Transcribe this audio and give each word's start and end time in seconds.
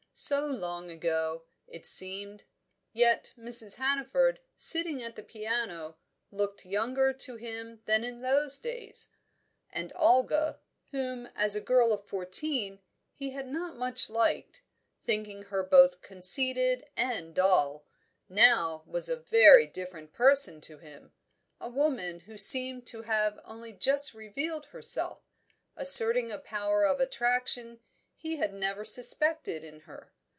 So 0.13 0.45
long 0.45 0.91
ago, 0.91 1.45
it 1.65 1.87
seemed; 1.87 2.43
yet 2.93 3.33
Mrs. 3.35 3.77
Hannaford, 3.77 4.39
sitting 4.55 5.01
at 5.01 5.15
the 5.15 5.23
piano, 5.23 5.97
looked 6.29 6.63
younger 6.63 7.11
to 7.11 7.37
him 7.37 7.81
than 7.85 8.03
in 8.03 8.21
those 8.21 8.59
days. 8.59 9.09
And 9.71 9.91
Olga, 9.95 10.59
whom 10.91 11.25
as 11.35 11.55
a 11.55 11.61
girl 11.61 11.91
of 11.91 12.05
fourteen 12.05 12.81
he 13.15 13.31
had 13.31 13.47
not 13.47 13.77
much 13.77 14.11
liked, 14.11 14.61
thinking 15.03 15.43
her 15.43 15.63
both 15.63 16.03
conceited 16.03 16.85
and 16.95 17.33
dull, 17.33 17.87
now 18.29 18.83
was 18.85 19.09
a 19.09 19.15
very 19.15 19.65
different 19.65 20.13
person 20.13 20.61
to 20.61 20.77
him, 20.77 21.13
a 21.59 21.67
woman 21.69 22.19
who 22.19 22.37
seemed 22.37 22.85
to 22.87 23.01
have 23.03 23.39
only 23.43 23.73
just 23.73 24.13
revealed 24.13 24.67
herself, 24.67 25.23
asserting 25.75 26.31
a 26.31 26.37
power 26.37 26.85
of 26.85 26.99
attraction 26.99 27.79
he 28.13 28.35
had 28.35 28.53
never 28.53 28.85
suspected 28.85 29.63
in 29.63 29.79
her. 29.79 30.13